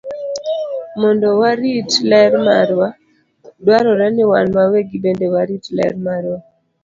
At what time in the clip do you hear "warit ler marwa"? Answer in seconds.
1.39-2.87, 5.33-6.37